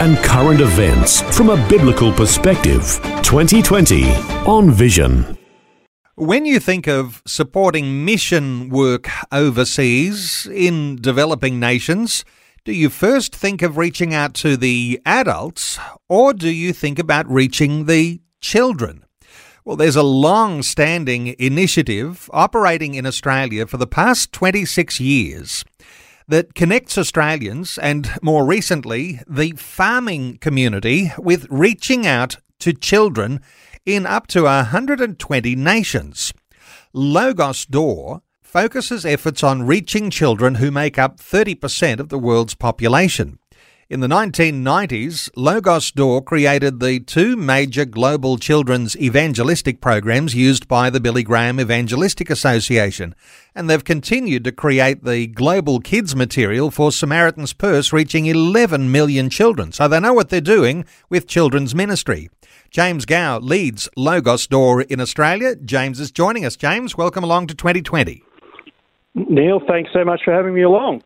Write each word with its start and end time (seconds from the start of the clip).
and 0.00 0.16
current 0.18 0.60
events 0.60 1.22
from 1.36 1.50
a 1.50 1.68
biblical 1.68 2.12
perspective. 2.12 3.00
2020 3.22 4.10
on 4.46 4.70
Vision. 4.70 5.38
When 6.16 6.44
you 6.46 6.60
think 6.60 6.86
of 6.86 7.22
supporting 7.26 8.04
mission 8.04 8.68
work 8.68 9.08
overseas 9.32 10.46
in 10.52 10.96
developing 10.96 11.58
nations, 11.58 12.24
do 12.64 12.72
you 12.72 12.88
first 12.88 13.34
think 13.34 13.62
of 13.62 13.76
reaching 13.76 14.14
out 14.14 14.32
to 14.34 14.56
the 14.56 15.00
adults 15.04 15.78
or 16.08 16.32
do 16.32 16.48
you 16.48 16.72
think 16.72 16.98
about 16.98 17.28
reaching 17.30 17.86
the 17.86 18.20
children? 18.40 19.04
Well, 19.64 19.76
there's 19.76 19.96
a 19.96 20.02
long 20.02 20.62
standing 20.62 21.34
initiative 21.38 22.28
operating 22.32 22.94
in 22.94 23.06
Australia 23.06 23.66
for 23.66 23.76
the 23.76 23.86
past 23.86 24.32
26 24.32 25.00
years 25.00 25.64
that 26.28 26.54
connects 26.54 26.96
Australians 26.96 27.78
and 27.78 28.10
more 28.22 28.44
recently 28.44 29.20
the 29.28 29.52
farming 29.52 30.38
community 30.38 31.12
with 31.18 31.46
reaching 31.50 32.06
out 32.06 32.38
to 32.60 32.72
children 32.72 33.40
in 33.84 34.06
up 34.06 34.26
to 34.28 34.44
120 34.44 35.56
nations. 35.56 36.32
Logosdor 36.94 38.20
focuses 38.40 39.04
efforts 39.04 39.42
on 39.42 39.64
reaching 39.64 40.10
children 40.10 40.56
who 40.56 40.70
make 40.70 40.98
up 40.98 41.18
30% 41.18 41.98
of 41.98 42.08
the 42.08 42.18
world's 42.18 42.54
population. 42.54 43.38
In 43.90 44.00
the 44.00 44.08
1990s, 44.08 45.28
Logosdor 45.32 46.24
created 46.24 46.80
the 46.80 47.00
two 47.00 47.36
major 47.36 47.84
global 47.84 48.38
children's 48.38 48.96
evangelistic 48.96 49.82
programs 49.82 50.34
used 50.34 50.66
by 50.66 50.88
the 50.88 51.00
Billy 51.00 51.22
Graham 51.22 51.60
Evangelistic 51.60 52.30
Association, 52.30 53.14
and 53.54 53.68
they've 53.68 53.84
continued 53.84 54.42
to 54.44 54.52
create 54.52 55.04
the 55.04 55.26
global 55.26 55.80
kids 55.80 56.16
material 56.16 56.70
for 56.70 56.90
Samaritan's 56.90 57.52
Purse, 57.52 57.92
reaching 57.92 58.24
11 58.24 58.90
million 58.90 59.28
children. 59.28 59.70
So 59.70 59.86
they 59.86 60.00
know 60.00 60.14
what 60.14 60.30
they're 60.30 60.40
doing 60.40 60.86
with 61.10 61.26
children's 61.26 61.74
ministry. 61.74 62.30
James 62.70 63.04
Gow 63.04 63.38
leads 63.38 63.86
Logosdor 63.98 64.86
in 64.86 64.98
Australia. 64.98 65.56
James 65.56 66.00
is 66.00 66.10
joining 66.10 66.46
us. 66.46 66.56
James, 66.56 66.96
welcome 66.96 67.22
along 67.22 67.48
to 67.48 67.54
2020. 67.54 68.22
Neil, 69.14 69.60
thanks 69.68 69.90
so 69.92 70.06
much 70.06 70.22
for 70.24 70.32
having 70.32 70.54
me 70.54 70.62
along. 70.62 71.02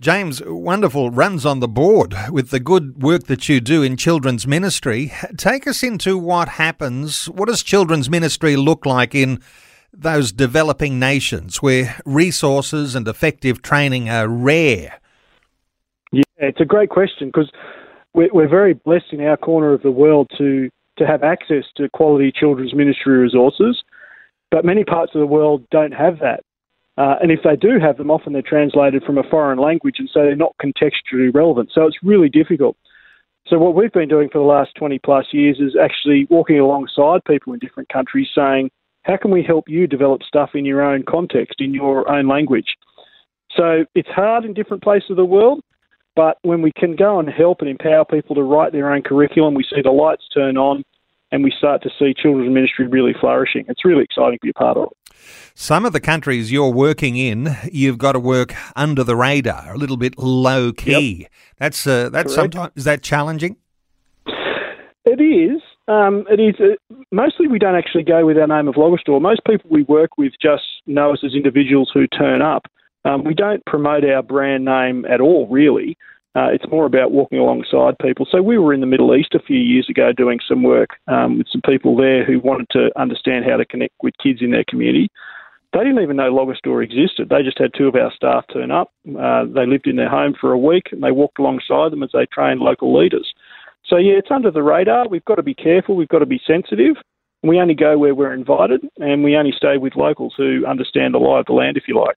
James, 0.00 0.40
wonderful 0.46 1.10
runs 1.10 1.44
on 1.44 1.58
the 1.58 1.66
board 1.66 2.14
with 2.30 2.50
the 2.50 2.60
good 2.60 3.02
work 3.02 3.24
that 3.24 3.48
you 3.48 3.60
do 3.60 3.82
in 3.82 3.96
children's 3.96 4.46
ministry. 4.46 5.12
Take 5.36 5.66
us 5.66 5.82
into 5.82 6.16
what 6.16 6.50
happens. 6.50 7.28
What 7.28 7.48
does 7.48 7.64
children's 7.64 8.08
ministry 8.08 8.54
look 8.54 8.86
like 8.86 9.12
in 9.12 9.40
those 9.92 10.30
developing 10.30 11.00
nations 11.00 11.60
where 11.60 11.96
resources 12.06 12.94
and 12.94 13.08
effective 13.08 13.60
training 13.60 14.08
are 14.08 14.28
rare? 14.28 15.00
Yeah, 16.12 16.22
it's 16.36 16.60
a 16.60 16.64
great 16.64 16.90
question 16.90 17.26
because 17.26 17.50
we're, 18.14 18.48
very 18.48 18.74
blessed 18.74 19.12
in 19.12 19.20
our 19.22 19.36
corner 19.36 19.72
of 19.72 19.82
the 19.82 19.90
world 19.90 20.30
to, 20.38 20.70
to 20.98 21.06
have 21.08 21.24
access 21.24 21.64
to 21.76 21.88
quality 21.88 22.30
children's 22.30 22.72
ministry 22.72 23.18
resources, 23.18 23.82
but 24.52 24.64
many 24.64 24.84
parts 24.84 25.12
of 25.16 25.18
the 25.18 25.26
world 25.26 25.66
don't 25.72 25.92
have 25.92 26.20
that. 26.20 26.44
Uh, 26.98 27.14
and 27.22 27.30
if 27.30 27.38
they 27.44 27.54
do 27.54 27.78
have 27.78 27.96
them, 27.96 28.10
often 28.10 28.32
they're 28.32 28.42
translated 28.42 29.04
from 29.04 29.18
a 29.18 29.22
foreign 29.30 29.58
language, 29.60 29.96
and 30.00 30.10
so 30.12 30.20
they're 30.20 30.34
not 30.34 30.56
contextually 30.60 31.32
relevant. 31.32 31.70
So 31.72 31.86
it's 31.86 31.96
really 32.02 32.28
difficult. 32.28 32.76
So 33.46 33.56
what 33.56 33.76
we've 33.76 33.92
been 33.92 34.08
doing 34.08 34.28
for 34.28 34.38
the 34.38 34.44
last 34.44 34.74
20 34.74 34.98
plus 34.98 35.26
years 35.30 35.60
is 35.60 35.76
actually 35.80 36.26
walking 36.28 36.58
alongside 36.58 37.24
people 37.24 37.52
in 37.52 37.60
different 37.60 37.88
countries 37.88 38.26
saying, 38.34 38.70
how 39.04 39.16
can 39.16 39.30
we 39.30 39.44
help 39.44 39.68
you 39.68 39.86
develop 39.86 40.24
stuff 40.24 40.50
in 40.54 40.64
your 40.64 40.82
own 40.82 41.04
context, 41.08 41.60
in 41.60 41.72
your 41.72 42.10
own 42.10 42.26
language? 42.26 42.76
So 43.56 43.84
it's 43.94 44.08
hard 44.08 44.44
in 44.44 44.52
different 44.52 44.82
places 44.82 45.10
of 45.10 45.16
the 45.16 45.24
world, 45.24 45.60
but 46.16 46.38
when 46.42 46.62
we 46.62 46.72
can 46.72 46.96
go 46.96 47.20
and 47.20 47.28
help 47.28 47.60
and 47.60 47.70
empower 47.70 48.04
people 48.04 48.34
to 48.34 48.42
write 48.42 48.72
their 48.72 48.92
own 48.92 49.02
curriculum, 49.02 49.54
we 49.54 49.62
see 49.62 49.82
the 49.82 49.90
lights 49.92 50.28
turn 50.34 50.58
on 50.58 50.82
and 51.30 51.44
we 51.44 51.52
start 51.56 51.80
to 51.84 51.90
see 51.96 52.12
children's 52.12 52.52
ministry 52.52 52.88
really 52.88 53.14
flourishing. 53.20 53.64
It's 53.68 53.84
really 53.84 54.02
exciting 54.02 54.38
to 54.38 54.46
be 54.46 54.50
a 54.50 54.54
part 54.54 54.76
of. 54.76 54.88
Some 55.54 55.84
of 55.84 55.92
the 55.92 56.00
countries 56.00 56.52
you're 56.52 56.72
working 56.72 57.16
in, 57.16 57.56
you've 57.70 57.98
got 57.98 58.12
to 58.12 58.20
work 58.20 58.54
under 58.76 59.02
the 59.04 59.16
radar, 59.16 59.74
a 59.74 59.76
little 59.76 59.96
bit 59.96 60.18
low 60.18 60.72
key. 60.72 61.22
Yep. 61.22 61.30
That's 61.58 61.86
uh, 61.86 62.08
that's 62.10 62.34
sometimes 62.34 62.72
is 62.76 62.84
that 62.84 63.02
challenging? 63.02 63.56
It 65.04 65.20
is. 65.20 65.62
Um, 65.88 66.26
it 66.30 66.38
is. 66.38 66.54
Uh, 66.60 66.94
mostly, 67.10 67.48
we 67.48 67.58
don't 67.58 67.74
actually 67.74 68.04
go 68.04 68.26
with 68.26 68.36
our 68.36 68.46
name 68.46 68.68
of 68.68 68.74
Logosdor. 68.74 69.20
Most 69.20 69.40
people 69.46 69.70
we 69.70 69.82
work 69.84 70.18
with 70.18 70.32
just 70.40 70.64
know 70.86 71.12
us 71.12 71.20
as 71.24 71.34
individuals 71.34 71.90
who 71.92 72.06
turn 72.06 72.42
up. 72.42 72.66
Um, 73.04 73.24
we 73.24 73.32
don't 73.32 73.64
promote 73.64 74.04
our 74.04 74.22
brand 74.22 74.66
name 74.66 75.06
at 75.06 75.20
all, 75.20 75.46
really. 75.48 75.96
Uh, 76.36 76.48
it's 76.52 76.70
more 76.70 76.86
about 76.86 77.10
walking 77.10 77.38
alongside 77.38 77.98
people. 78.00 78.26
So 78.30 78.42
we 78.42 78.58
were 78.58 78.74
in 78.74 78.80
the 78.80 78.86
Middle 78.86 79.14
East 79.16 79.34
a 79.34 79.42
few 79.42 79.58
years 79.58 79.88
ago 79.88 80.12
doing 80.12 80.38
some 80.46 80.62
work 80.62 80.90
um, 81.08 81.38
with 81.38 81.48
some 81.50 81.62
people 81.62 81.96
there 81.96 82.24
who 82.24 82.38
wanted 82.38 82.68
to 82.72 82.90
understand 83.00 83.44
how 83.44 83.56
to 83.56 83.64
connect 83.64 83.94
with 84.02 84.14
kids 84.22 84.40
in 84.42 84.50
their 84.50 84.64
community. 84.68 85.08
They 85.72 85.80
didn't 85.80 86.02
even 86.02 86.16
know 86.16 86.32
Logosdor 86.32 86.82
existed. 86.82 87.28
They 87.28 87.42
just 87.42 87.58
had 87.58 87.72
two 87.76 87.88
of 87.88 87.94
our 87.94 88.12
staff 88.14 88.44
turn 88.52 88.70
up. 88.70 88.92
Uh, 89.18 89.44
they 89.44 89.66
lived 89.66 89.86
in 89.86 89.96
their 89.96 90.08
home 90.08 90.34
for 90.40 90.52
a 90.52 90.58
week 90.58 90.84
and 90.92 91.02
they 91.02 91.10
walked 91.10 91.38
alongside 91.38 91.92
them 91.92 92.02
as 92.02 92.10
they 92.12 92.26
trained 92.26 92.60
local 92.60 92.96
leaders. 92.96 93.32
So, 93.84 93.96
yeah, 93.96 94.14
it's 94.14 94.30
under 94.30 94.50
the 94.50 94.62
radar. 94.62 95.08
We've 95.08 95.24
got 95.24 95.36
to 95.36 95.42
be 95.42 95.54
careful. 95.54 95.96
We've 95.96 96.08
got 96.08 96.20
to 96.20 96.26
be 96.26 96.40
sensitive. 96.46 96.96
We 97.42 97.60
only 97.60 97.74
go 97.74 97.98
where 97.98 98.14
we're 98.14 98.34
invited 98.34 98.86
and 98.98 99.22
we 99.22 99.36
only 99.36 99.52
stay 99.56 99.76
with 99.76 99.96
locals 99.96 100.34
who 100.36 100.66
understand 100.66 101.14
the 101.14 101.18
lie 101.18 101.40
of 101.40 101.46
the 101.46 101.52
land, 101.52 101.76
if 101.76 101.84
you 101.86 101.98
like. 101.98 102.16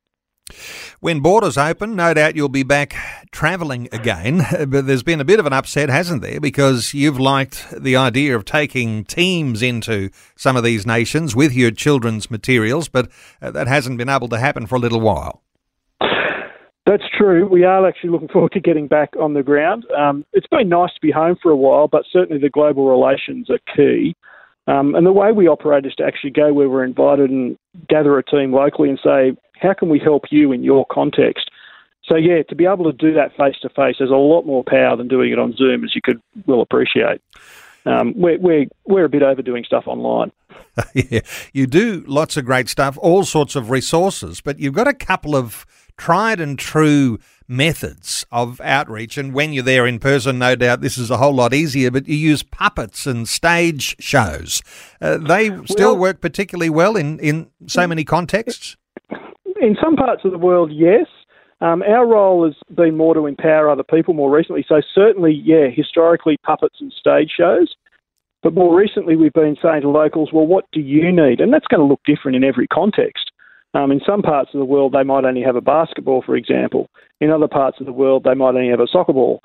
When 1.03 1.19
borders 1.19 1.57
open, 1.57 1.95
no 1.95 2.13
doubt 2.13 2.35
you'll 2.35 2.47
be 2.47 2.61
back 2.61 2.93
travelling 3.31 3.89
again. 3.91 4.45
But 4.67 4.85
there's 4.85 5.01
been 5.01 5.19
a 5.19 5.25
bit 5.25 5.39
of 5.39 5.47
an 5.47 5.53
upset, 5.53 5.89
hasn't 5.89 6.21
there? 6.21 6.39
Because 6.39 6.93
you've 6.93 7.19
liked 7.19 7.65
the 7.75 7.95
idea 7.95 8.35
of 8.35 8.45
taking 8.45 9.03
teams 9.05 9.63
into 9.63 10.11
some 10.35 10.55
of 10.55 10.63
these 10.63 10.85
nations 10.85 11.35
with 11.35 11.53
your 11.53 11.71
children's 11.71 12.29
materials, 12.29 12.87
but 12.87 13.09
uh, 13.41 13.49
that 13.49 13.67
hasn't 13.67 13.97
been 13.97 14.09
able 14.09 14.27
to 14.27 14.37
happen 14.37 14.67
for 14.67 14.75
a 14.75 14.77
little 14.77 15.01
while. 15.01 15.41
That's 16.85 17.03
true. 17.17 17.47
We 17.47 17.63
are 17.63 17.87
actually 17.87 18.11
looking 18.11 18.27
forward 18.27 18.51
to 18.51 18.59
getting 18.59 18.87
back 18.87 19.15
on 19.19 19.33
the 19.33 19.41
ground. 19.41 19.85
Um, 19.97 20.23
it's 20.33 20.47
been 20.47 20.69
nice 20.69 20.93
to 20.93 21.01
be 21.01 21.09
home 21.09 21.35
for 21.41 21.49
a 21.49 21.55
while, 21.55 21.87
but 21.87 22.03
certainly 22.13 22.39
the 22.39 22.49
global 22.51 22.87
relations 22.87 23.49
are 23.49 23.59
key. 23.75 24.15
Um, 24.67 24.93
and 24.93 25.07
the 25.07 25.11
way 25.11 25.31
we 25.31 25.47
operate 25.47 25.87
is 25.87 25.95
to 25.95 26.03
actually 26.03 26.29
go 26.29 26.53
where 26.53 26.69
we're 26.69 26.83
invited 26.83 27.31
and 27.31 27.57
gather 27.89 28.19
a 28.19 28.23
team 28.23 28.53
locally 28.53 28.89
and 28.89 28.99
say, 29.03 29.35
how 29.61 29.73
can 29.73 29.89
we 29.89 29.99
help 29.99 30.25
you 30.31 30.51
in 30.51 30.63
your 30.63 30.85
context? 30.91 31.49
So 32.03 32.15
yeah, 32.15 32.43
to 32.49 32.55
be 32.55 32.65
able 32.65 32.85
to 32.85 32.93
do 32.93 33.13
that 33.13 33.35
face 33.37 33.55
to 33.61 33.69
face 33.69 33.97
has 33.99 34.09
a 34.09 34.15
lot 34.15 34.45
more 34.45 34.63
power 34.63 34.97
than 34.97 35.07
doing 35.07 35.31
it 35.31 35.39
on 35.39 35.55
Zoom, 35.55 35.83
as 35.83 35.95
you 35.95 36.01
could 36.01 36.21
well 36.45 36.61
appreciate. 36.61 37.21
Um, 37.85 38.13
we're, 38.15 38.37
we're 38.39 38.65
we're 38.85 39.05
a 39.05 39.09
bit 39.09 39.23
overdoing 39.23 39.63
stuff 39.63 39.85
online. 39.87 40.31
yeah, 40.93 41.21
you 41.53 41.67
do 41.67 42.03
lots 42.07 42.37
of 42.37 42.45
great 42.45 42.69
stuff, 42.69 42.97
all 43.01 43.23
sorts 43.23 43.55
of 43.55 43.69
resources, 43.69 44.41
but 44.41 44.59
you've 44.59 44.73
got 44.73 44.87
a 44.87 44.93
couple 44.93 45.35
of 45.35 45.65
tried 45.97 46.39
and 46.39 46.57
true 46.57 47.19
methods 47.47 48.25
of 48.31 48.61
outreach. 48.61 49.17
And 49.17 49.33
when 49.33 49.53
you're 49.53 49.63
there 49.63 49.85
in 49.85 49.99
person, 49.99 50.39
no 50.39 50.55
doubt 50.55 50.81
this 50.81 50.97
is 50.97 51.11
a 51.11 51.17
whole 51.17 51.33
lot 51.33 51.53
easier, 51.53 51.91
but 51.91 52.07
you 52.07 52.15
use 52.15 52.43
puppets 52.43 53.05
and 53.05 53.27
stage 53.27 53.95
shows. 53.99 54.61
Uh, 55.01 55.17
they 55.17 55.49
still 55.65 55.93
well, 55.93 55.97
work 55.97 56.21
particularly 56.21 56.69
well 56.69 56.95
in, 56.95 57.19
in 57.19 57.49
so 57.67 57.87
many 57.87 58.03
contexts? 58.03 58.77
In 59.61 59.77
some 59.81 59.95
parts 59.95 60.25
of 60.25 60.31
the 60.31 60.39
world, 60.39 60.71
yes. 60.73 61.05
Um, 61.61 61.83
our 61.83 62.07
role 62.07 62.43
has 62.45 62.55
been 62.75 62.97
more 62.97 63.13
to 63.13 63.27
empower 63.27 63.69
other 63.69 63.83
people 63.83 64.15
more 64.15 64.35
recently. 64.35 64.65
So, 64.67 64.81
certainly, 64.95 65.31
yeah, 65.31 65.67
historically, 65.71 66.37
puppets 66.43 66.77
and 66.81 66.91
stage 66.91 67.29
shows. 67.37 67.75
But 68.41 68.55
more 68.55 68.75
recently, 68.75 69.15
we've 69.15 69.33
been 69.33 69.55
saying 69.61 69.81
to 69.81 69.89
locals, 69.89 70.31
well, 70.33 70.47
what 70.47 70.65
do 70.71 70.79
you 70.79 71.11
need? 71.11 71.39
And 71.39 71.53
that's 71.53 71.67
going 71.67 71.79
to 71.79 71.85
look 71.85 72.01
different 72.05 72.35
in 72.35 72.43
every 72.43 72.67
context. 72.67 73.31
Um, 73.75 73.91
in 73.91 74.01
some 74.03 74.23
parts 74.23 74.49
of 74.55 74.59
the 74.59 74.65
world, 74.65 74.93
they 74.93 75.03
might 75.03 75.25
only 75.25 75.43
have 75.43 75.55
a 75.55 75.61
basketball, 75.61 76.23
for 76.25 76.35
example. 76.35 76.89
In 77.19 77.29
other 77.29 77.47
parts 77.47 77.79
of 77.79 77.85
the 77.85 77.93
world, 77.93 78.23
they 78.23 78.33
might 78.33 78.55
only 78.55 78.69
have 78.69 78.79
a 78.79 78.87
soccer 78.87 79.13
ball. 79.13 79.41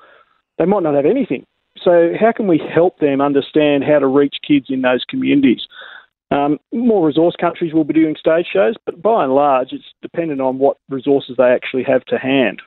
They 0.57 0.65
might 0.65 0.81
not 0.81 0.95
have 0.95 1.05
anything. 1.05 1.45
So, 1.79 2.13
how 2.19 2.31
can 2.31 2.47
we 2.47 2.59
help 2.73 2.97
them 2.97 3.21
understand 3.21 3.83
how 3.83 3.99
to 3.99 4.07
reach 4.07 4.37
kids 4.45 4.65
in 4.69 4.81
those 4.81 5.05
communities? 5.07 5.61
Um, 6.29 6.59
more 6.73 7.07
resource 7.07 7.35
countries 7.39 7.73
will 7.73 7.85
be 7.85 7.93
doing 7.93 8.15
stage 8.19 8.47
shows, 8.51 8.75
but 8.85 9.01
by 9.01 9.23
and 9.23 9.33
large, 9.33 9.69
it's 9.71 9.85
dependent 10.01 10.41
on 10.41 10.59
what 10.59 10.77
resources 10.89 11.35
they 11.37 11.45
actually 11.45 11.83
have 11.83 12.03
to 12.05 12.17
hand. 12.17 12.61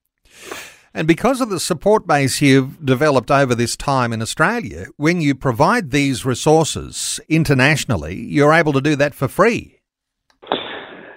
And 0.92 1.06
because 1.06 1.40
of 1.40 1.50
the 1.50 1.60
support 1.60 2.06
base 2.06 2.40
you've 2.40 2.84
developed 2.84 3.30
over 3.30 3.54
this 3.54 3.76
time 3.76 4.12
in 4.12 4.20
Australia, 4.22 4.86
when 4.96 5.20
you 5.20 5.34
provide 5.34 5.90
these 5.90 6.24
resources 6.24 7.20
internationally, 7.28 8.16
you're 8.16 8.52
able 8.52 8.72
to 8.72 8.80
do 8.80 8.96
that 8.96 9.14
for 9.14 9.28
free. 9.28 9.78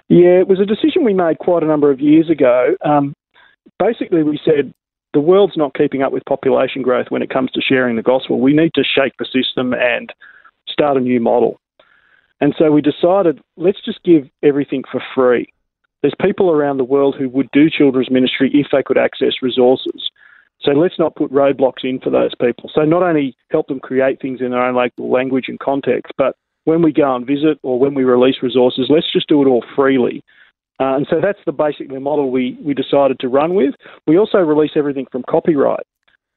Yeah, 0.10 0.40
it 0.40 0.48
was 0.48 0.60
a 0.60 0.66
decision 0.66 1.04
we 1.04 1.14
made 1.14 1.40
quite 1.40 1.64
a 1.64 1.66
number 1.66 1.90
of 1.90 2.00
years 2.00 2.30
ago. 2.30 2.76
Um, 2.86 3.16
basically, 3.80 4.22
we 4.22 4.40
said 4.46 4.74
the 5.14 5.20
world's 5.20 5.58
not 5.58 5.74
keeping 5.76 6.04
up 6.04 6.12
with 6.12 6.24
population 6.26 6.84
growth 6.84 7.08
when 7.10 7.24
it 7.24 7.32
comes 7.32 7.50
to 7.52 7.62
sharing 7.62 7.96
the 7.96 8.04
gospel. 8.04 8.40
We 8.40 8.54
need 8.54 8.74
to 8.76 8.84
shake 8.84 9.14
the 9.18 9.26
system 9.26 9.74
and 9.74 10.14
start 10.70 10.98
a 10.98 11.00
new 11.00 11.20
model. 11.20 11.60
And 12.42 12.54
so 12.58 12.72
we 12.72 12.82
decided 12.82 13.42
let's 13.58 13.84
just 13.84 14.04
give 14.04 14.30
everything 14.42 14.84
for 14.92 15.02
free. 15.16 15.48
There's 16.02 16.14
people 16.22 16.52
around 16.52 16.78
the 16.78 16.84
world 16.84 17.16
who 17.18 17.30
would 17.30 17.50
do 17.52 17.70
children's 17.70 18.12
ministry 18.12 18.52
if 18.54 18.68
they 18.72 18.84
could 18.84 18.98
access 18.98 19.42
resources. 19.42 20.12
So 20.62 20.72
let's 20.72 21.00
not 21.00 21.16
put 21.16 21.32
roadblocks 21.32 21.84
in 21.84 22.00
for 22.00 22.10
those 22.10 22.34
people. 22.40 22.70
So 22.74 22.82
not 22.82 23.04
only 23.04 23.36
help 23.50 23.68
them 23.68 23.80
create 23.80 24.22
things 24.22 24.42
in 24.42 24.52
their 24.52 24.64
own 24.64 24.76
local 24.76 25.12
language 25.12 25.46
and 25.48 25.60
context, 25.60 26.14
but 26.18 26.36
when 26.66 26.82
we 26.82 26.94
go 26.94 27.16
and 27.16 27.26
visit 27.26 27.58
or 27.64 27.80
when 27.80 27.94
we 27.94 28.04
release 28.04 28.38
resources, 28.42 28.88
let's 28.90 29.12
just 29.12 29.28
do 29.28 29.42
it 29.42 29.48
all 29.48 29.64
freely. 29.76 30.24
Uh, 30.80 30.96
and 30.96 31.08
so 31.10 31.18
that's 31.22 31.40
the 31.46 31.52
basic 31.52 31.90
model 31.90 32.32
we, 32.32 32.58
we 32.62 32.74
decided 32.74 33.20
to 33.20 33.28
run 33.28 33.56
with. 33.56 33.76
We 34.08 34.18
also 34.18 34.40
release 34.40 34.72
everything 34.76 35.06
from 35.12 35.24
copyright. 35.30 35.86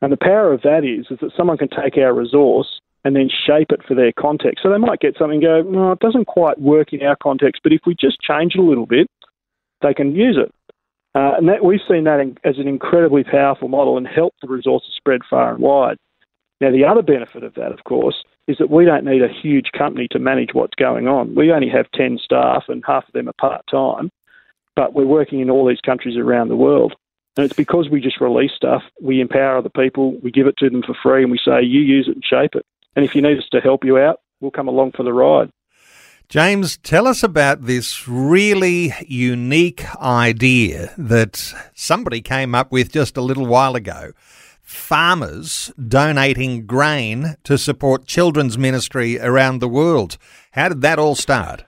And 0.02 0.12
the 0.12 0.16
power 0.16 0.52
of 0.52 0.62
that 0.62 0.84
is, 0.84 1.06
is 1.10 1.18
that 1.20 1.32
someone 1.36 1.56
can 1.56 1.68
take 1.68 1.96
our 1.96 2.12
resource 2.12 2.80
and 3.06 3.14
then 3.14 3.28
shape 3.28 3.70
it 3.70 3.84
for 3.86 3.94
their 3.94 4.10
context. 4.10 4.64
So 4.64 4.68
they 4.68 4.78
might 4.78 4.98
get 4.98 5.16
something 5.16 5.38
go, 5.38 5.62
no, 5.62 5.92
it 5.92 6.00
doesn't 6.00 6.26
quite 6.26 6.60
work 6.60 6.92
in 6.92 7.02
our 7.02 7.14
context, 7.22 7.60
but 7.62 7.72
if 7.72 7.82
we 7.86 7.94
just 7.94 8.20
change 8.20 8.56
it 8.56 8.58
a 8.58 8.64
little 8.64 8.84
bit, 8.84 9.08
they 9.80 9.94
can 9.94 10.12
use 10.12 10.36
it. 10.36 10.52
Uh, 11.14 11.36
and 11.38 11.48
that, 11.48 11.64
we've 11.64 11.78
seen 11.88 12.02
that 12.02 12.18
in, 12.18 12.36
as 12.42 12.58
an 12.58 12.66
incredibly 12.66 13.22
powerful 13.22 13.68
model 13.68 13.96
and 13.96 14.08
help 14.08 14.34
the 14.42 14.48
resources 14.48 14.90
spread 14.96 15.20
far 15.30 15.54
and 15.54 15.62
wide. 15.62 15.98
Now, 16.60 16.72
the 16.72 16.84
other 16.84 17.00
benefit 17.00 17.44
of 17.44 17.54
that, 17.54 17.70
of 17.70 17.84
course, 17.84 18.24
is 18.48 18.56
that 18.58 18.70
we 18.70 18.84
don't 18.84 19.04
need 19.04 19.22
a 19.22 19.32
huge 19.32 19.70
company 19.70 20.08
to 20.10 20.18
manage 20.18 20.50
what's 20.52 20.74
going 20.74 21.06
on. 21.06 21.36
We 21.36 21.52
only 21.52 21.68
have 21.68 21.86
10 21.94 22.18
staff 22.20 22.64
and 22.66 22.82
half 22.84 23.06
of 23.06 23.12
them 23.12 23.28
are 23.28 23.34
part 23.40 23.62
time, 23.70 24.10
but 24.74 24.94
we're 24.94 25.06
working 25.06 25.38
in 25.38 25.48
all 25.48 25.64
these 25.64 25.80
countries 25.80 26.16
around 26.16 26.48
the 26.48 26.56
world. 26.56 26.96
And 27.36 27.44
it's 27.44 27.54
because 27.54 27.88
we 27.88 28.00
just 28.00 28.20
release 28.20 28.52
stuff, 28.56 28.82
we 29.00 29.20
empower 29.20 29.62
the 29.62 29.70
people, 29.70 30.18
we 30.24 30.32
give 30.32 30.48
it 30.48 30.56
to 30.58 30.70
them 30.70 30.82
for 30.82 30.96
free, 31.00 31.22
and 31.22 31.30
we 31.30 31.38
say, 31.38 31.62
you 31.62 31.82
use 31.82 32.08
it 32.08 32.16
and 32.16 32.24
shape 32.24 32.56
it. 32.56 32.66
And 32.96 33.04
if 33.04 33.14
you 33.14 33.22
need 33.22 33.38
us 33.38 33.48
to 33.52 33.60
help 33.60 33.84
you 33.84 33.98
out, 33.98 34.20
we'll 34.40 34.50
come 34.50 34.68
along 34.68 34.92
for 34.92 35.02
the 35.02 35.12
ride. 35.12 35.50
James, 36.28 36.76
tell 36.78 37.06
us 37.06 37.22
about 37.22 37.66
this 37.66 38.08
really 38.08 38.92
unique 39.06 39.84
idea 39.96 40.92
that 40.98 41.54
somebody 41.74 42.20
came 42.20 42.52
up 42.52 42.72
with 42.72 42.90
just 42.90 43.16
a 43.16 43.20
little 43.20 43.46
while 43.46 43.76
ago. 43.76 44.10
Farmers 44.60 45.72
donating 45.88 46.66
grain 46.66 47.36
to 47.44 47.56
support 47.56 48.06
children's 48.06 48.58
ministry 48.58 49.20
around 49.20 49.60
the 49.60 49.68
world. 49.68 50.18
How 50.52 50.68
did 50.68 50.80
that 50.80 50.98
all 50.98 51.14
start? 51.14 51.64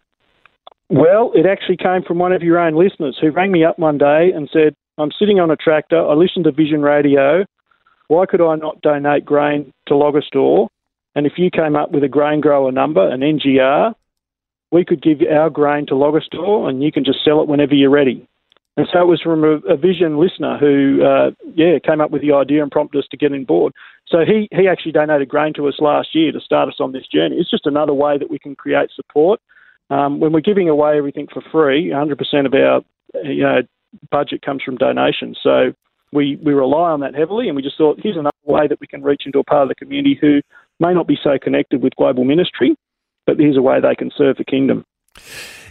Well, 0.91 1.31
it 1.35 1.47
actually 1.47 1.77
came 1.77 2.03
from 2.03 2.19
one 2.19 2.33
of 2.33 2.43
your 2.43 2.59
own 2.59 2.75
listeners 2.75 3.17
who 3.21 3.31
rang 3.31 3.53
me 3.53 3.63
up 3.63 3.79
one 3.79 3.99
day 3.99 4.33
and 4.35 4.49
said, 4.53 4.75
I'm 4.97 5.13
sitting 5.17 5.39
on 5.39 5.53
a 5.53 5.57
tractor, 5.57 6.05
I 6.05 6.15
listen 6.15 6.43
to 6.43 6.51
Vision 6.51 6.83
Radio. 6.83 7.45
Why 8.09 8.27
could 8.27 8.41
I 8.41 8.57
not 8.57 8.81
donate 8.81 9.25
grain 9.25 9.73
to 9.87 9.95
Logosdor? 9.95 10.67
And 11.19 11.27
if 11.27 11.33
you 11.37 11.51
came 11.51 11.75
up 11.75 11.91
with 11.91 12.05
a 12.05 12.09
grain 12.09 12.41
grower 12.41 12.71
number, 12.71 13.05
an 13.11 13.23
NGR, 13.23 13.93
we 14.71 14.85
could 14.85 15.03
give 15.03 15.19
our 15.29 15.51
grain 15.51 15.85
to 15.87 15.95
Logosdor 15.95 16.69
and 16.69 16.81
you 16.81 16.93
can 16.93 17.05
just 17.05 17.25
sell 17.25 17.43
it 17.43 17.49
whenever 17.49 17.75
you're 17.75 17.91
ready. 17.91 18.25
And 18.77 18.87
so 18.93 19.01
it 19.01 19.09
was 19.09 19.21
from 19.21 19.43
a, 19.43 19.57
a 19.69 19.77
Vision 19.77 20.19
listener 20.19 20.59
who, 20.59 21.03
uh, 21.03 21.33
yeah, 21.57 21.81
came 21.85 22.01
up 22.01 22.13
with 22.13 22.23
the 22.23 22.35
idea 22.35 22.63
and 22.63 22.71
prompted 22.71 23.01
us 23.01 23.09
to 23.11 23.17
get 23.17 23.33
on 23.33 23.43
board. 23.43 23.73
So 24.07 24.19
he, 24.25 24.49
he 24.53 24.69
actually 24.69 24.93
donated 24.93 25.29
grain 25.29 25.55
to 25.55 25.67
us 25.67 25.81
last 25.81 26.15
year 26.15 26.31
to 26.31 26.39
start 26.39 26.69
us 26.69 26.77
on 26.79 26.93
this 26.93 27.09
journey. 27.09 27.35
It's 27.35 27.51
just 27.51 27.67
another 27.67 27.95
way 27.95 28.17
that 28.17 28.31
we 28.31 28.39
can 28.39 28.55
create 28.55 28.91
support. 28.95 29.41
Um, 29.91 30.21
when 30.21 30.33
we're 30.33 30.41
giving 30.41 30.69
away 30.69 30.99
everything 30.99 31.27
for 31.33 31.43
free, 31.51 31.91
100% 31.91 32.47
of 32.47 32.55
our 32.55 32.83
you 33.25 33.43
know, 33.43 33.63
budget 34.13 34.43
comes 34.43 34.63
from 34.63 34.77
donations. 34.77 35.37
So 35.43 35.73
we, 36.13 36.37
we 36.37 36.53
rely 36.53 36.93
on 36.93 37.01
that 37.01 37.17
heavily, 37.17 37.49
and 37.49 37.57
we 37.57 37.63
just 37.63 37.77
thought 37.77 37.99
here's 38.01 38.17
another 38.17 38.31
way 38.45 38.69
that 38.69 38.79
we 38.79 38.87
can 38.87 39.03
reach 39.03 39.23
into 39.27 39.41
a 39.41 39.45
part 39.45 39.63
of 39.65 39.69
the 39.69 39.75
community 39.75 40.17
who 40.21 40.43
may 40.81 40.95
not 40.95 41.07
be 41.07 41.19
so 41.23 41.39
connected 41.43 41.83
with 41.83 41.95
global 41.97 42.25
ministry, 42.25 42.77
but 43.27 43.39
here's 43.39 43.57
a 43.57 43.63
way 43.63 43.81
they 43.81 43.95
can 43.95 44.11
serve 44.17 44.37
the 44.37 44.45
kingdom. 44.45 44.85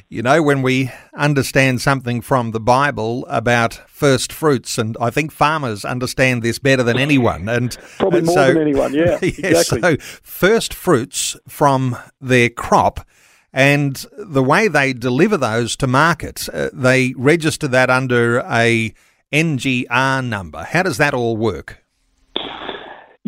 You 0.10 0.22
know, 0.22 0.42
when 0.42 0.62
we 0.62 0.90
understand 1.16 1.82
something 1.82 2.22
from 2.22 2.52
the 2.52 2.62
Bible 2.62 3.26
about 3.28 3.74
first 3.88 4.32
fruits, 4.32 4.78
and 4.78 4.96
I 5.02 5.10
think 5.10 5.34
farmers 5.34 5.84
understand 5.84 6.44
this 6.44 6.60
better 6.60 6.82
than 6.82 6.98
anyone, 6.98 7.50
and 7.50 7.78
probably 7.98 8.20
and 8.20 8.28
more 8.28 8.36
so, 8.36 8.48
than 8.54 8.62
anyone, 8.62 8.94
yeah, 8.94 9.20
exactly. 9.22 9.82
So, 9.82 9.98
first 10.24 10.74
fruits 10.74 11.36
from 11.46 11.98
their 12.22 12.50
crop, 12.50 13.06
and 13.52 14.06
the 14.18 14.44
way 14.44 14.70
they 14.70 14.94
deliver 14.94 15.36
those 15.36 15.76
to 15.78 15.88
market, 15.88 16.48
uh, 16.54 16.70
they 16.72 17.14
register 17.18 17.68
that 17.68 17.90
under 17.90 18.40
a 18.40 18.94
NGR 19.34 20.26
number. 20.26 20.64
How 20.64 20.84
does 20.84 20.98
that 20.98 21.14
all 21.14 21.36
work? 21.36 21.84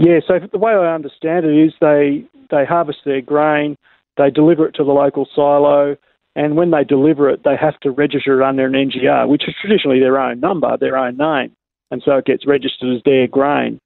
Yeah, 0.02 0.22
so 0.26 0.40
the 0.50 0.58
way 0.58 0.72
I 0.72 0.96
understand 0.96 1.46
it 1.46 1.52
is 1.52 1.74
they 1.82 2.24
they 2.50 2.64
harvest 2.64 3.00
their 3.04 3.20
grain, 3.20 3.76
they 4.16 4.30
deliver 4.32 4.66
it 4.66 4.72
to 4.76 4.86
the 4.86 4.94
local 4.94 5.28
silo, 5.36 5.98
and 6.38 6.56
when 6.56 6.72
they 6.72 6.86
deliver 6.86 7.30
it, 7.30 7.42
they 7.44 7.58
have 7.60 7.78
to 7.82 7.92
register 7.92 8.40
it 8.40 8.46
under 8.46 8.66
an 8.66 8.72
NGR, 8.72 9.28
which 9.28 9.44
is 9.50 9.56
traditionally 9.60 10.00
their 10.00 10.18
own 10.18 10.40
number, 10.40 10.78
their 10.78 10.96
own 10.96 11.18
name, 11.18 11.52
and 11.92 12.02
so 12.06 12.14
it 12.14 12.24
gets 12.24 12.48
registered 12.48 12.96
as 12.96 13.02
their 13.04 13.28
grain. 13.28 13.78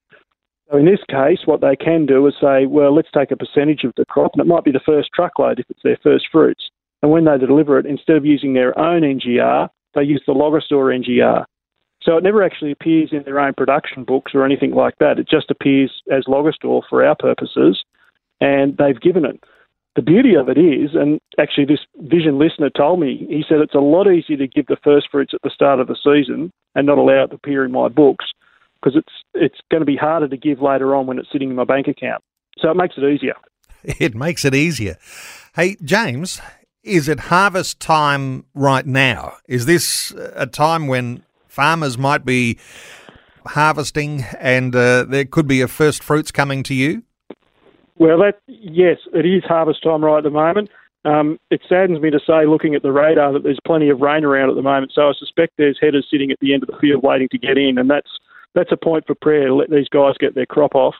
So 0.70 0.78
in 0.78 0.86
this 0.86 1.00
case, 1.10 1.40
what 1.46 1.60
they 1.60 1.74
can 1.74 2.06
do 2.06 2.24
is 2.28 2.34
say, 2.40 2.66
well, 2.66 2.94
let's 2.94 3.10
take 3.12 3.32
a 3.32 3.36
percentage 3.36 3.82
of 3.82 3.92
the 3.96 4.04
crop, 4.04 4.30
and 4.34 4.40
it 4.40 4.46
might 4.46 4.62
be 4.62 4.70
the 4.70 4.86
first 4.86 5.08
truckload 5.12 5.58
if 5.58 5.66
it's 5.68 5.82
their 5.82 5.98
first 6.00 6.26
fruits. 6.30 6.70
And 7.02 7.10
when 7.10 7.24
they 7.24 7.38
deliver 7.38 7.76
it, 7.80 7.86
instead 7.86 8.14
of 8.14 8.24
using 8.24 8.54
their 8.54 8.78
own 8.78 9.02
NGR, 9.02 9.68
they 9.96 10.04
use 10.04 10.22
the 10.28 10.32
Logosdor 10.32 10.96
NGR. 10.96 11.44
So 12.04 12.18
it 12.18 12.22
never 12.22 12.42
actually 12.42 12.70
appears 12.70 13.10
in 13.12 13.22
their 13.22 13.40
own 13.40 13.54
production 13.54 14.04
books 14.04 14.32
or 14.34 14.44
anything 14.44 14.72
like 14.72 14.94
that. 15.00 15.18
It 15.18 15.28
just 15.28 15.50
appears 15.50 16.02
as 16.12 16.24
Logosdor 16.24 16.82
for 16.88 17.04
our 17.04 17.16
purposes, 17.16 17.82
and 18.40 18.76
they've 18.76 19.00
given 19.00 19.24
it. 19.24 19.42
The 19.96 20.02
beauty 20.02 20.34
of 20.34 20.48
it 20.48 20.58
is, 20.58 20.90
and 20.94 21.20
actually 21.38 21.66
this 21.66 21.78
Vision 22.00 22.38
listener 22.38 22.68
told 22.68 23.00
me, 23.00 23.26
he 23.28 23.44
said 23.48 23.60
it's 23.60 23.74
a 23.74 23.78
lot 23.78 24.08
easier 24.08 24.36
to 24.36 24.48
give 24.48 24.66
the 24.66 24.76
first 24.82 25.08
fruits 25.10 25.32
at 25.32 25.40
the 25.42 25.50
start 25.50 25.80
of 25.80 25.86
the 25.86 25.96
season 25.96 26.50
and 26.74 26.86
not 26.86 26.98
allow 26.98 27.24
it 27.24 27.28
to 27.28 27.36
appear 27.36 27.64
in 27.64 27.72
my 27.72 27.88
books 27.88 28.26
because 28.74 28.96
it's 28.96 29.12
it's 29.34 29.60
going 29.70 29.80
to 29.80 29.86
be 29.86 29.96
harder 29.96 30.28
to 30.28 30.36
give 30.36 30.60
later 30.60 30.94
on 30.94 31.06
when 31.06 31.18
it's 31.18 31.30
sitting 31.32 31.48
in 31.48 31.56
my 31.56 31.64
bank 31.64 31.86
account. 31.86 32.22
So 32.58 32.70
it 32.70 32.76
makes 32.76 32.96
it 32.98 33.04
easier. 33.04 33.34
It 34.00 34.14
makes 34.14 34.46
it 34.46 34.54
easier. 34.54 34.96
Hey, 35.56 35.76
James, 35.84 36.40
is 36.82 37.06
it 37.06 37.20
harvest 37.20 37.80
time 37.80 38.46
right 38.54 38.86
now? 38.86 39.34
Is 39.46 39.66
this 39.66 40.10
a 40.34 40.46
time 40.46 40.86
when 40.86 41.22
farmers 41.54 41.96
might 41.96 42.24
be 42.24 42.58
harvesting 43.46 44.24
and 44.40 44.74
uh, 44.74 45.04
there 45.04 45.24
could 45.24 45.46
be 45.46 45.60
a 45.60 45.68
first 45.68 46.02
fruits 46.02 46.32
coming 46.32 46.62
to 46.64 46.74
you? 46.74 47.02
Well, 47.96 48.18
that 48.18 48.40
yes, 48.48 48.98
it 49.12 49.24
is 49.24 49.44
harvest 49.44 49.82
time 49.82 50.04
right 50.04 50.18
at 50.18 50.24
the 50.24 50.30
moment. 50.30 50.68
Um, 51.04 51.38
it 51.50 51.60
saddens 51.68 52.00
me 52.00 52.10
to 52.10 52.18
say, 52.26 52.46
looking 52.46 52.74
at 52.74 52.82
the 52.82 52.90
radar, 52.90 53.32
that 53.32 53.42
there's 53.42 53.60
plenty 53.64 53.90
of 53.90 54.00
rain 54.00 54.24
around 54.24 54.48
at 54.48 54.56
the 54.56 54.62
moment. 54.62 54.92
So 54.94 55.02
I 55.02 55.12
suspect 55.16 55.52
there's 55.58 55.78
headers 55.80 56.08
sitting 56.10 56.30
at 56.30 56.40
the 56.40 56.54
end 56.54 56.62
of 56.62 56.68
the 56.68 56.78
field 56.80 57.04
waiting 57.04 57.28
to 57.30 57.38
get 57.38 57.58
in, 57.58 57.78
and 57.78 57.88
that's 57.88 58.10
that's 58.54 58.72
a 58.72 58.76
point 58.76 59.06
for 59.06 59.14
prayer. 59.14 59.52
Let 59.52 59.70
these 59.70 59.88
guys 59.88 60.14
get 60.18 60.34
their 60.34 60.46
crop 60.46 60.74
off. 60.74 60.94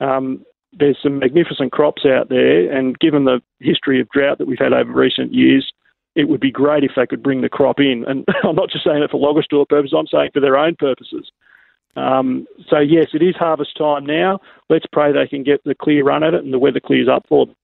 Um, 0.00 0.44
there's 0.72 0.96
some 1.02 1.18
magnificent 1.18 1.70
crops 1.70 2.04
out 2.06 2.28
there, 2.28 2.72
and 2.72 2.98
given 2.98 3.24
the 3.24 3.40
history 3.60 4.00
of 4.00 4.08
drought 4.08 4.38
that 4.38 4.46
we've 4.46 4.58
had 4.58 4.72
over 4.72 4.90
recent 4.90 5.34
years, 5.34 5.70
it 6.14 6.28
would 6.28 6.40
be 6.40 6.50
great 6.50 6.84
if 6.84 6.92
they 6.96 7.06
could 7.06 7.22
bring 7.22 7.40
the 7.40 7.48
crop 7.48 7.80
in. 7.80 8.04
And 8.06 8.26
I'm 8.44 8.56
not 8.56 8.70
just 8.70 8.84
saying 8.84 9.02
it 9.02 9.10
for 9.10 9.20
Logosdor 9.20 9.68
purposes, 9.68 9.94
I'm 9.96 10.06
saying 10.06 10.30
for 10.32 10.40
their 10.40 10.56
own 10.56 10.76
purposes. 10.76 11.30
Um, 11.94 12.46
so, 12.68 12.78
yes, 12.78 13.08
it 13.12 13.22
is 13.22 13.36
harvest 13.36 13.76
time 13.76 14.06
now. 14.06 14.40
Let's 14.70 14.86
pray 14.92 15.12
they 15.12 15.28
can 15.28 15.42
get 15.42 15.62
the 15.64 15.74
clear 15.74 16.04
run 16.04 16.22
at 16.22 16.34
it 16.34 16.42
and 16.42 16.52
the 16.52 16.58
weather 16.58 16.80
clears 16.80 17.08
up 17.08 17.26
for 17.28 17.46
them. 17.46 17.56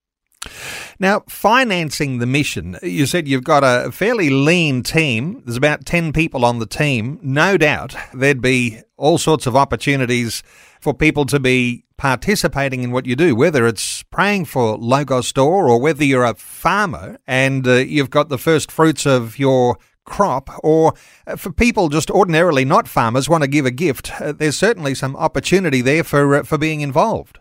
Now, 0.98 1.22
financing 1.28 2.18
the 2.18 2.26
mission, 2.26 2.78
you 2.82 3.06
said 3.06 3.28
you've 3.28 3.44
got 3.44 3.62
a 3.64 3.90
fairly 3.92 4.30
lean 4.30 4.82
team. 4.82 5.42
There's 5.44 5.56
about 5.56 5.86
10 5.86 6.12
people 6.12 6.44
on 6.44 6.58
the 6.58 6.66
team. 6.66 7.18
No 7.22 7.56
doubt 7.56 7.94
there'd 8.12 8.40
be 8.40 8.80
all 8.96 9.18
sorts 9.18 9.46
of 9.46 9.56
opportunities 9.56 10.42
for 10.80 10.94
people 10.94 11.24
to 11.26 11.40
be 11.40 11.84
participating 11.96 12.82
in 12.82 12.90
what 12.92 13.06
you 13.06 13.16
do, 13.16 13.34
whether 13.34 13.66
it's 13.66 14.02
praying 14.04 14.44
for 14.44 14.78
Logosdor 14.78 15.68
or 15.68 15.80
whether 15.80 16.04
you're 16.04 16.24
a 16.24 16.34
farmer 16.34 17.18
and 17.26 17.66
uh, 17.66 17.74
you've 17.74 18.10
got 18.10 18.28
the 18.28 18.38
first 18.38 18.70
fruits 18.70 19.04
of 19.04 19.38
your 19.38 19.78
crop, 20.08 20.48
or 20.64 20.94
uh, 21.26 21.36
for 21.36 21.52
people 21.52 21.88
just 21.88 22.10
ordinarily 22.10 22.64
not 22.64 22.88
farmers 22.88 23.28
want 23.28 23.44
to 23.44 23.48
give 23.48 23.66
a 23.66 23.70
gift. 23.70 24.10
Uh, 24.20 24.32
there's 24.32 24.56
certainly 24.56 24.94
some 24.94 25.14
opportunity 25.16 25.82
there 25.82 26.02
for 26.02 26.36
uh, 26.36 26.42
for 26.42 26.58
being 26.58 26.80
involved. 26.80 27.38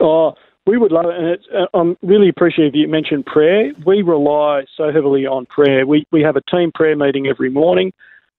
Oh, 0.00 0.32
we 0.66 0.76
would 0.76 0.92
love 0.92 1.06
it, 1.06 1.16
and 1.16 1.26
it's, 1.26 1.44
uh, 1.54 1.66
I'm 1.78 1.96
really 2.02 2.28
appreciative 2.28 2.74
you 2.74 2.86
mentioned 2.86 3.26
prayer. 3.26 3.72
We 3.86 4.02
rely 4.02 4.64
so 4.76 4.92
heavily 4.92 5.26
on 5.26 5.46
prayer. 5.46 5.86
We 5.86 6.04
we 6.12 6.22
have 6.22 6.36
a 6.36 6.42
team 6.50 6.70
prayer 6.72 6.96
meeting 6.96 7.26
every 7.26 7.50
morning. 7.50 7.92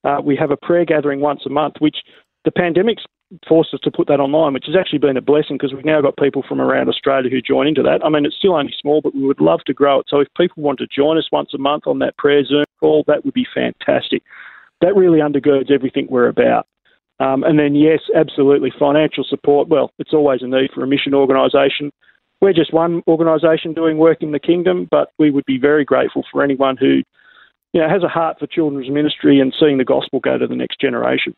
Uh, 0.03 0.19
we 0.23 0.35
have 0.35 0.51
a 0.51 0.57
prayer 0.57 0.85
gathering 0.85 1.19
once 1.19 1.41
a 1.45 1.49
month, 1.49 1.75
which 1.79 1.97
the 2.45 2.51
pandemic's 2.51 3.03
forced 3.47 3.73
us 3.73 3.79
to 3.81 3.91
put 3.91 4.07
that 4.07 4.19
online, 4.19 4.53
which 4.53 4.65
has 4.65 4.75
actually 4.75 4.99
been 4.99 5.17
a 5.17 5.21
blessing 5.21 5.57
because 5.57 5.73
we've 5.73 5.85
now 5.85 6.01
got 6.01 6.17
people 6.17 6.43
from 6.47 6.59
around 6.59 6.89
Australia 6.89 7.29
who 7.29 7.41
join 7.41 7.67
into 7.67 7.81
that. 7.81 8.03
I 8.03 8.09
mean, 8.09 8.25
it's 8.25 8.35
still 8.35 8.55
only 8.55 8.73
small, 8.79 9.01
but 9.01 9.15
we 9.15 9.23
would 9.23 9.39
love 9.39 9.61
to 9.67 9.73
grow 9.73 9.99
it. 9.99 10.07
So 10.09 10.19
if 10.19 10.27
people 10.35 10.63
want 10.63 10.79
to 10.79 10.87
join 10.87 11.17
us 11.17 11.29
once 11.31 11.53
a 11.53 11.57
month 11.57 11.87
on 11.87 11.99
that 11.99 12.17
prayer 12.17 12.43
Zoom 12.43 12.65
call, 12.79 13.03
that 13.07 13.23
would 13.23 13.33
be 13.33 13.47
fantastic. 13.53 14.21
That 14.81 14.95
really 14.95 15.19
undergirds 15.19 15.71
everything 15.71 16.07
we're 16.09 16.27
about. 16.27 16.67
Um, 17.19 17.43
and 17.43 17.59
then, 17.59 17.75
yes, 17.75 17.99
absolutely, 18.15 18.73
financial 18.77 19.23
support. 19.23 19.67
Well, 19.67 19.91
it's 19.99 20.13
always 20.13 20.41
a 20.41 20.47
need 20.47 20.71
for 20.73 20.83
a 20.83 20.87
mission 20.87 21.13
organisation. 21.13 21.91
We're 22.41 22.53
just 22.53 22.73
one 22.73 23.03
organisation 23.07 23.73
doing 23.73 23.97
work 23.97 24.21
in 24.21 24.31
the 24.31 24.39
kingdom, 24.39 24.87
but 24.89 25.11
we 25.19 25.29
would 25.29 25.45
be 25.45 25.59
very 25.59 25.85
grateful 25.85 26.25
for 26.31 26.43
anyone 26.43 26.75
who, 26.75 27.03
you 27.71 27.81
know, 27.81 27.87
has 27.87 28.03
a 28.03 28.07
heart 28.07 28.39
for 28.39 28.47
children's 28.47 28.89
ministry 28.89 29.39
and 29.39 29.53
seeing 29.59 29.77
the 29.77 29.85
gospel 29.85 30.19
go 30.19 30.37
to 30.39 30.47
the 30.47 30.55
next 30.55 30.81
generation. 30.81 31.35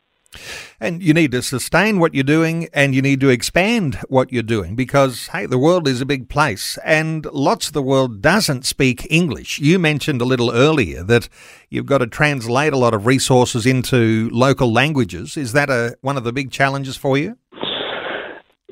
And 0.80 1.02
you 1.02 1.14
need 1.14 1.32
to 1.32 1.42
sustain 1.42 1.98
what 1.98 2.14
you're 2.14 2.24
doing 2.24 2.68
and 2.72 2.94
you 2.94 3.02
need 3.02 3.20
to 3.20 3.28
expand 3.28 3.96
what 4.08 4.32
you're 4.32 4.42
doing 4.42 4.74
because, 4.74 5.28
hey, 5.28 5.46
the 5.46 5.58
world 5.58 5.86
is 5.86 6.00
a 6.00 6.06
big 6.06 6.28
place 6.28 6.78
and 6.84 7.24
lots 7.26 7.68
of 7.68 7.72
the 7.72 7.82
world 7.82 8.20
doesn't 8.20 8.64
speak 8.64 9.06
English. 9.10 9.58
You 9.58 9.78
mentioned 9.78 10.20
a 10.20 10.24
little 10.24 10.50
earlier 10.50 11.02
that 11.04 11.28
you've 11.68 11.86
got 11.86 11.98
to 11.98 12.06
translate 12.06 12.72
a 12.72 12.78
lot 12.78 12.94
of 12.94 13.06
resources 13.06 13.66
into 13.66 14.28
local 14.30 14.72
languages. 14.72 15.36
Is 15.36 15.52
that 15.52 15.70
a, 15.70 15.96
one 16.00 16.16
of 16.16 16.24
the 16.24 16.32
big 16.32 16.50
challenges 16.50 16.96
for 16.96 17.16
you? 17.16 17.38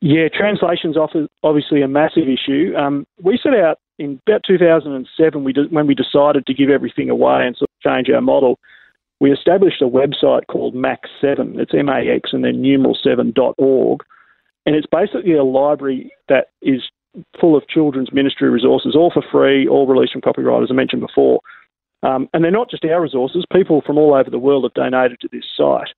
Yeah, 0.04 0.28
translation's 0.28 0.97
obviously 1.42 1.80
a 1.80 1.88
massive 1.88 2.25
issue. 2.28 2.75
Um, 2.76 3.06
we 3.23 3.38
set 3.40 3.54
out 3.54 3.78
in 3.99 4.21
about 4.26 4.42
2007 4.44 5.44
we 5.44 5.54
when 5.71 5.87
we 5.87 5.94
decided 5.94 6.44
to 6.47 6.54
give 6.54 6.71
everything 6.71 7.09
away 7.09 7.47
and 7.47 7.56
sort 7.56 7.71
of 7.71 7.90
change 7.90 8.11
our 8.11 8.21
model 8.21 8.59
we 9.23 9.30
established 9.30 9.80
a 9.80 9.85
website 9.85 10.49
called 10.49 10.75
Max7. 10.75 11.56
It's 11.56 11.73
M-A-X 11.73 12.30
and 12.32 12.44
then 12.44 12.61
numeral 12.61 12.99
7.org. 13.06 14.00
And 14.66 14.75
it's 14.75 14.88
basically 14.90 15.35
a 15.35 15.44
library 15.44 16.12
that 16.28 16.49
is 16.61 16.82
full 17.40 17.56
of 17.56 17.68
children's 17.68 18.12
ministry 18.12 18.50
resources, 18.50 18.97
all 18.97 19.12
for 19.12 19.23
free, 19.30 19.68
all 19.68 19.87
released 19.87 20.12
from 20.12 20.23
copyright, 20.23 20.64
as 20.64 20.71
I 20.73 20.75
mentioned 20.75 21.02
before. 21.02 21.38
Um, 22.02 22.28
and 22.35 22.42
they're 22.42 22.50
not 22.50 22.68
just 22.68 22.85
our 22.85 23.00
resources. 23.00 23.44
People 23.52 23.80
from 23.87 23.97
all 23.97 24.12
over 24.12 24.28
the 24.28 24.40
world 24.40 24.64
have 24.64 24.75
donated 24.75 25.21
to 25.21 25.28
this 25.30 25.44
site. 25.56 25.94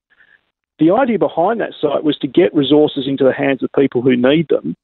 The 0.79 0.91
idea 0.91 1.17
behind 1.17 1.61
that 1.61 1.73
site 1.79 2.03
was 2.03 2.17
to 2.17 2.27
get 2.27 2.53
resources 2.53 3.05
into 3.07 3.23
the 3.23 3.33
hands 3.33 3.63
of 3.63 3.69
people 3.75 4.01
who 4.01 4.15
need 4.15 4.47
them 4.49 4.75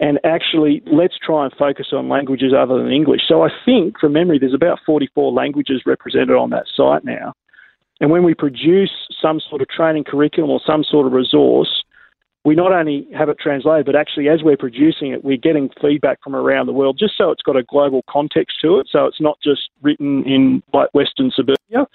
and 0.00 0.18
actually 0.24 0.82
let's 0.90 1.18
try 1.22 1.44
and 1.44 1.52
focus 1.56 1.88
on 1.92 2.08
languages 2.08 2.52
other 2.56 2.78
than 2.78 2.90
English. 2.90 3.20
So 3.28 3.42
I 3.42 3.48
think, 3.66 3.98
from 4.00 4.14
memory, 4.14 4.38
there's 4.38 4.54
about 4.54 4.78
44 4.86 5.30
languages 5.30 5.82
represented 5.84 6.36
on 6.36 6.50
that 6.50 6.64
site 6.74 7.04
now. 7.04 7.34
And 8.00 8.10
when 8.10 8.24
we 8.24 8.32
produce 8.32 8.90
some 9.20 9.40
sort 9.40 9.60
of 9.60 9.68
training 9.68 10.04
curriculum 10.04 10.50
or 10.50 10.60
some 10.66 10.84
sort 10.84 11.06
of 11.06 11.12
resource, 11.12 11.84
we 12.46 12.54
not 12.54 12.72
only 12.72 13.06
have 13.14 13.28
it 13.28 13.36
translated, 13.38 13.84
but 13.84 13.94
actually 13.94 14.30
as 14.30 14.42
we're 14.42 14.56
producing 14.56 15.12
it, 15.12 15.22
we're 15.22 15.36
getting 15.36 15.68
feedback 15.82 16.18
from 16.24 16.34
around 16.34 16.64
the 16.64 16.72
world 16.72 16.96
just 16.98 17.18
so 17.18 17.30
it's 17.30 17.42
got 17.42 17.56
a 17.56 17.62
global 17.62 18.02
context 18.08 18.56
to 18.62 18.78
it. 18.78 18.88
So 18.90 19.04
it's 19.04 19.20
not 19.20 19.38
just 19.44 19.68
written 19.82 20.24
in 20.24 20.62
like 20.72 20.88
Western 20.94 21.30
suburbia. 21.30 21.86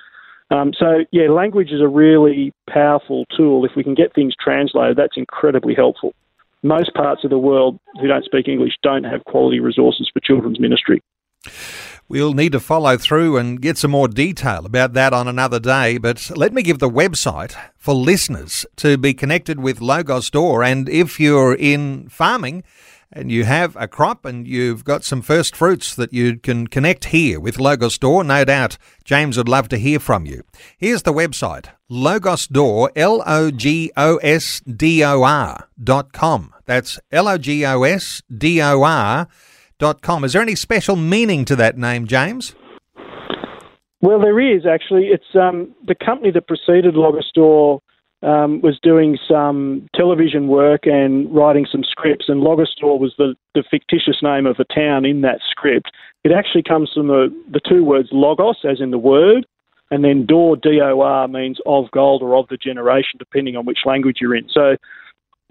Um, 0.52 0.74
so, 0.78 1.06
yeah, 1.12 1.30
language 1.30 1.72
is 1.72 1.82
a 1.82 1.88
really 1.88 2.54
powerful 2.70 3.26
tool. 3.36 3.66
If 3.66 3.72
we 3.76 3.84
can 3.84 3.96
get 3.96 4.14
things 4.14 4.34
translated, 4.40 4.98
that's 4.98 5.18
incredibly 5.18 5.74
helpful. 5.74 6.14
Most 6.62 6.94
parts 6.94 7.24
of 7.24 7.30
the 7.30 7.38
world 7.38 7.80
who 8.00 8.08
don't 8.08 8.26
speak 8.26 8.48
English 8.48 8.74
don't 8.84 9.04
have 9.04 9.24
quality 9.26 9.60
resources 9.60 10.10
for 10.14 10.20
children's 10.20 10.60
ministry. 10.60 11.02
We'll 12.08 12.34
need 12.34 12.52
to 12.52 12.60
follow 12.60 12.98
through 12.98 13.38
and 13.38 13.60
get 13.60 13.78
some 13.78 13.92
more 13.92 14.08
detail 14.08 14.66
about 14.66 14.94
that 14.94 15.12
on 15.12 15.28
another 15.28 15.60
day, 15.60 15.98
but 15.98 16.32
let 16.36 16.54
me 16.54 16.62
give 16.62 16.78
the 16.78 16.90
website 16.90 17.56
for 17.78 17.96
listeners 17.96 18.64
to 18.76 18.98
be 18.98 19.16
connected 19.16 19.60
with 19.60 19.80
Logosdor. 19.80 20.64
And 20.64 20.88
if 20.88 21.20
you're 21.20 21.56
in 21.56 22.08
farming 22.10 22.64
and 23.16 23.32
you 23.32 23.46
have 23.46 23.76
a 23.78 23.88
crop 23.88 24.26
and 24.26 24.46
you've 24.48 24.84
got 24.84 25.04
some 25.04 25.22
first 25.22 25.56
fruits 25.56 25.96
that 25.96 26.12
you 26.12 26.38
can 26.38 26.68
connect 26.68 27.06
here 27.06 27.40
with 27.40 27.58
Logosdor, 27.58 28.26
no 28.26 28.44
doubt 28.44 28.78
James 29.04 29.38
would 29.38 29.48
love 29.48 29.70
to 29.70 29.78
hear 29.78 30.00
from 30.00 30.26
you. 30.26 30.44
Here's 30.78 31.04
the 31.04 31.14
website 31.14 31.68
Logosdor, 31.90 32.90
L 32.96 33.24
O 33.26 33.50
G 33.52 33.92
O 33.96 34.18
S 34.18 34.60
D 34.62 35.04
O 35.04 35.24
R 35.24 35.70
dot 35.82 36.12
com. 36.12 36.54
That's 36.66 37.00
L 37.12 37.28
O 37.28 37.38
G 37.38 37.66
O 37.66 37.84
S 37.84 38.22
D 38.36 38.62
O 38.62 38.84
R 38.84 39.28
dot 39.80 40.02
com. 40.02 40.24
Is 40.24 40.34
there 40.34 40.42
any 40.42 40.56
special 40.56 40.96
meaning 40.96 41.46
to 41.46 41.56
that 41.56 41.78
name, 41.78 42.06
James? 42.06 42.54
Well, 44.02 44.20
there 44.20 44.40
is 44.40 44.66
actually. 44.66 45.06
It's 45.06 45.36
um, 45.36 45.74
the 45.88 45.96
company 45.96 46.32
that 46.32 46.48
preceded 46.48 46.96
Logosdor 46.96 47.80
um, 48.24 48.62
was 48.62 48.80
doing 48.82 49.18
some 49.28 49.88
television 49.94 50.48
work 50.48 50.86
and 50.86 51.34
writing 51.34 51.68
some 51.72 51.84
scripts, 51.84 52.26
and 52.28 52.42
Logosdor 52.42 53.00
was 53.00 53.14
the, 53.18 53.36
the 53.54 53.64
fictitious 53.70 54.22
name 54.24 54.46
of 54.46 54.58
a 54.60 54.74
town 54.74 55.06
in 55.06 55.22
that 55.22 55.40
script. 55.50 55.92
It 56.24 56.32
actually 56.32 56.64
comes 56.64 56.92
from 56.94 57.08
the, 57.08 57.34
the 57.52 57.60
two 57.60 57.84
words 57.84 58.10
logos, 58.12 58.58
as 58.64 58.82
in 58.82 58.92
the 58.92 58.98
word, 58.98 59.46
and 59.92 60.04
then 60.04 60.26
door, 60.26 60.56
D 60.56 60.82
O 60.82 61.02
R, 61.02 61.28
means 61.28 61.60
of 61.66 61.92
gold 61.92 62.24
or 62.24 62.36
of 62.36 62.48
the 62.48 62.58
generation, 62.58 63.20
depending 63.20 63.56
on 63.56 63.66
which 63.66 63.80
language 63.86 64.18
you're 64.20 64.36
in. 64.36 64.48
So 64.50 64.76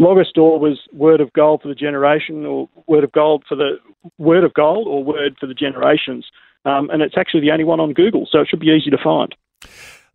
Logosdor 0.00 0.58
was 0.58 0.80
word 0.92 1.20
of 1.20 1.32
gold 1.34 1.62
for 1.62 1.68
the 1.68 1.74
generation, 1.74 2.44
or 2.44 2.68
word 2.88 3.04
of 3.04 3.12
gold 3.12 3.44
for 3.48 3.54
the 3.54 3.76
word 4.18 4.42
of 4.42 4.52
gold, 4.54 4.88
or 4.88 5.04
word 5.04 5.36
for 5.38 5.46
the 5.46 5.54
generations. 5.54 6.26
Um, 6.64 6.90
and 6.90 7.02
it's 7.02 7.16
actually 7.16 7.42
the 7.42 7.52
only 7.52 7.64
one 7.64 7.78
on 7.78 7.92
Google, 7.92 8.26
so 8.28 8.40
it 8.40 8.48
should 8.48 8.58
be 8.58 8.68
easy 8.68 8.90
to 8.90 8.98
find. 8.98 9.34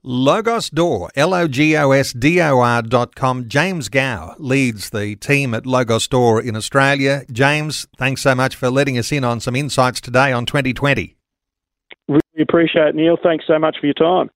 Logosdor, 0.04 1.10
L 1.16 1.34
O 1.34 1.48
G 1.48 1.76
O 1.78 1.92
S 1.92 2.14
D 2.14 2.42
O 2.42 2.60
R 2.60 2.82
dot 2.82 3.16
com. 3.16 3.48
James 3.48 3.90
Gow 3.90 4.36
leads 4.38 4.90
the 4.90 5.16
team 5.16 5.54
at 5.54 5.64
Logosdor 5.64 6.44
in 6.44 6.56
Australia. 6.56 7.24
James, 7.32 7.88
thanks 7.98 8.22
so 8.22 8.34
much 8.34 8.56
for 8.56 8.70
letting 8.70 8.98
us 8.98 9.12
in 9.12 9.24
on 9.24 9.40
some 9.40 9.56
insights 9.56 10.00
today 10.02 10.32
on 10.32 10.46
2020. 10.46 11.16
Really 12.08 12.22
appreciate 12.40 12.88
it, 12.88 12.96
Neil. 12.96 13.18
Thanks 13.22 13.46
so 13.46 13.60
much 13.60 13.78
for 13.80 13.88
your 13.88 13.94
time. 13.94 14.30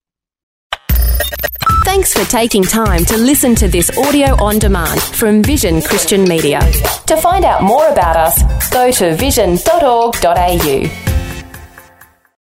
Thanks 1.85 2.13
for 2.13 2.23
taking 2.29 2.63
time 2.63 3.03
to 3.05 3.17
listen 3.17 3.55
to 3.55 3.67
this 3.67 3.95
audio 3.97 4.41
on 4.43 4.57
demand 4.57 5.01
from 5.01 5.43
Vision 5.43 5.81
Christian 5.81 6.23
Media. 6.23 6.59
To 7.07 7.17
find 7.17 7.45
out 7.45 7.61
more 7.61 7.87
about 7.89 8.15
us, 8.15 8.69
go 8.71 8.89
to 8.91 9.15
vision.org.au. 9.15 11.12